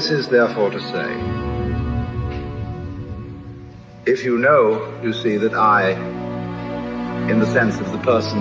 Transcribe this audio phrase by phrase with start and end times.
[0.00, 1.10] This is therefore to say,
[4.10, 5.90] if you know, you see, that I,
[7.30, 8.40] in the sense of the person,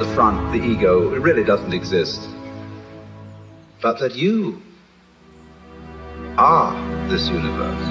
[0.00, 2.28] the front, the ego, it really doesn't exist,
[3.80, 4.60] but that you
[6.38, 6.74] are
[7.08, 7.86] this universe,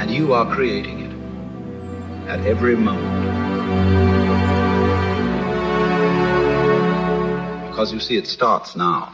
[0.00, 3.26] and you are creating it at every moment.
[7.68, 9.12] Because you see, it starts now.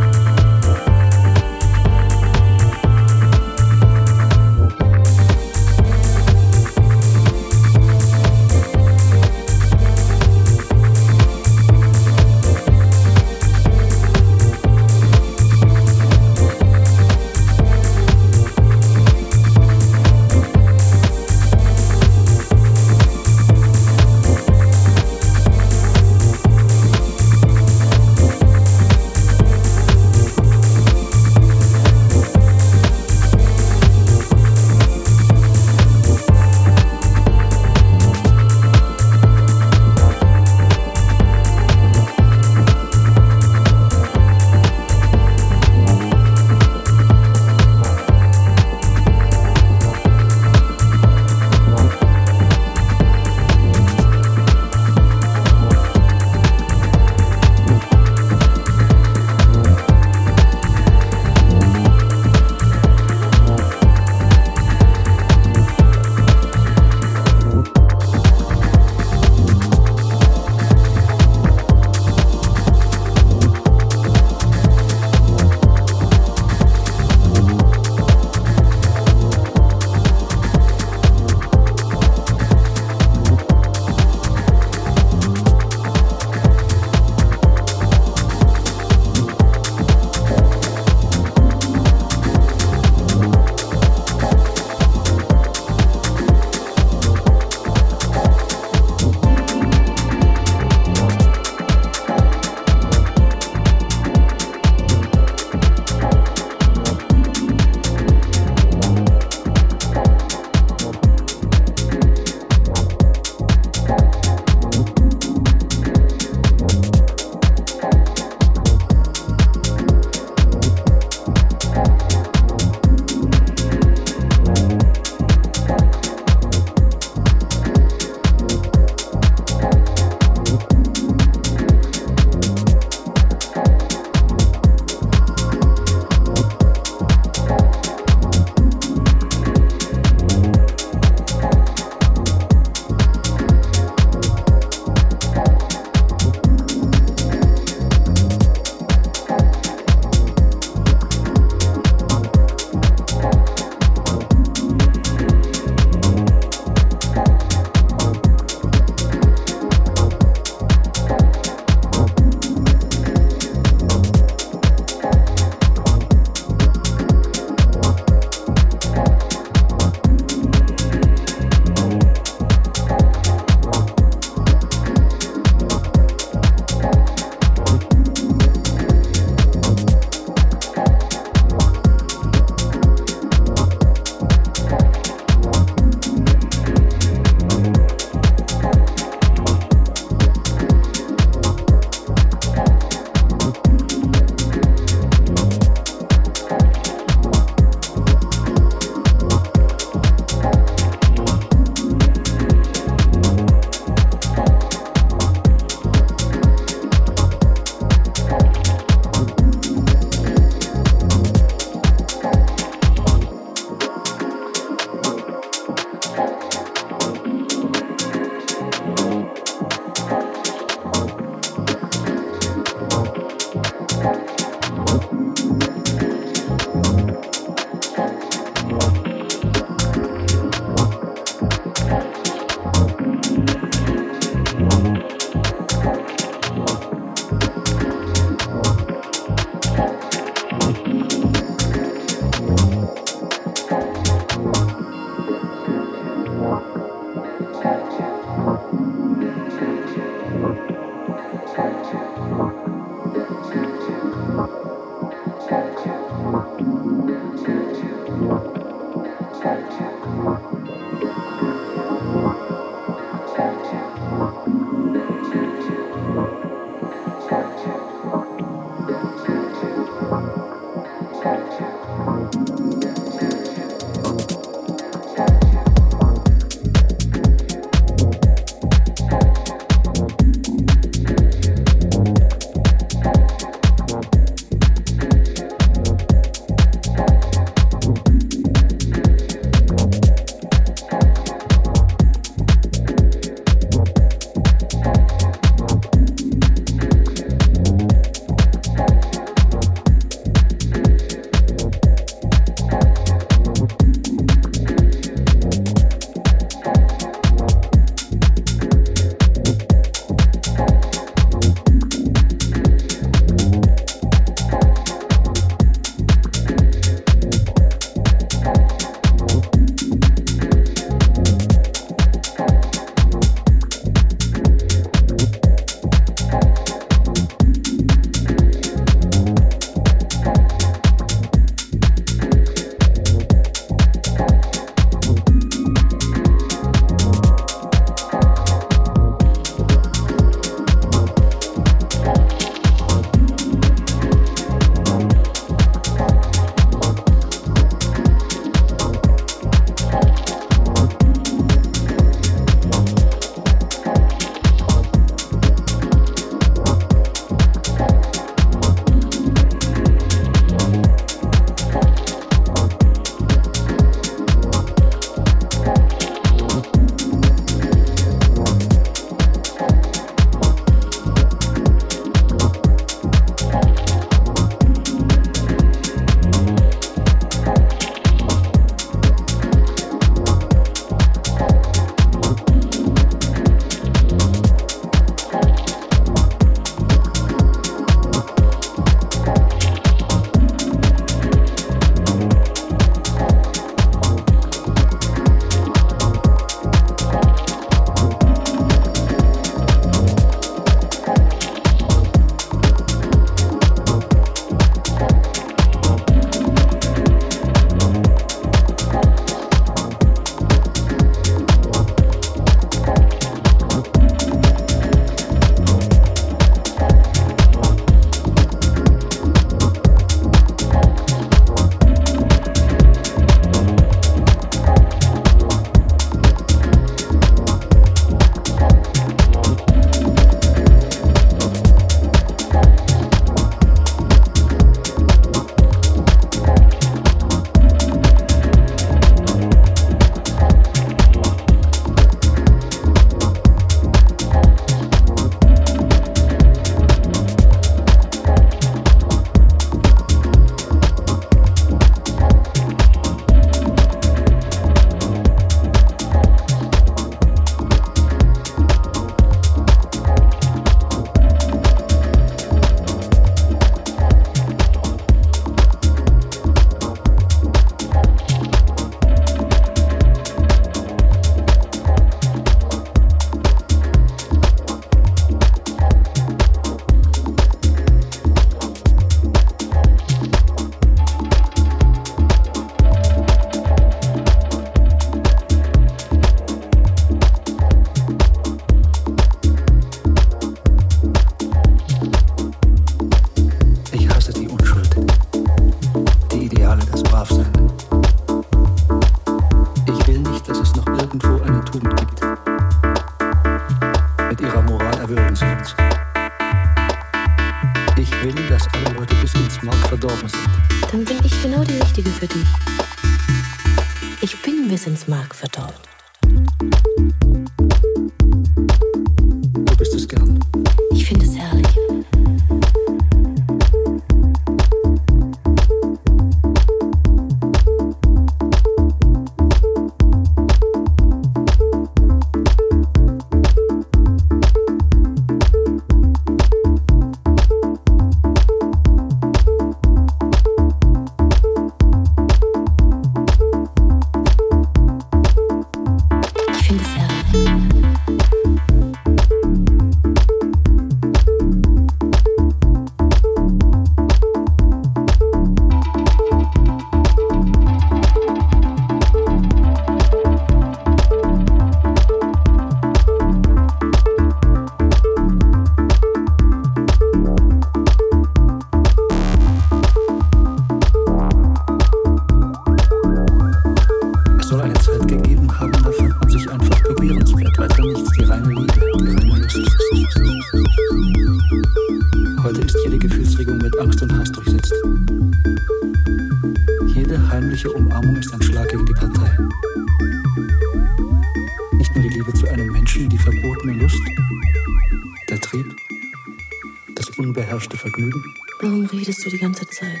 [597.58, 598.22] tauschte Vergnügen.
[598.60, 600.00] Warum redest du die ganze Zeit?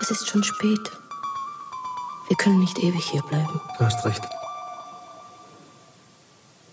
[0.00, 0.92] Es ist schon spät.
[2.28, 3.60] Wir können nicht ewig hier bleiben.
[3.76, 4.22] Du hast recht.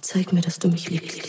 [0.02, 1.22] Zeig mir, dass du mich liebst.